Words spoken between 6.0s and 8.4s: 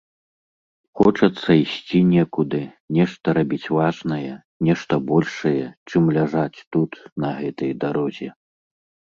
ляжаць тут, на гэтай дарозе.